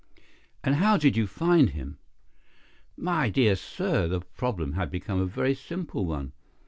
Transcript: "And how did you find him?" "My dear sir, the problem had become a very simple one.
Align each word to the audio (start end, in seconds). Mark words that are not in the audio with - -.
"And 0.63 0.77
how 0.77 0.97
did 0.97 1.15
you 1.15 1.27
find 1.27 1.69
him?" 1.69 1.99
"My 2.97 3.29
dear 3.29 3.55
sir, 3.55 4.07
the 4.07 4.21
problem 4.21 4.73
had 4.73 4.89
become 4.89 5.21
a 5.21 5.27
very 5.27 5.53
simple 5.53 6.07
one. 6.07 6.31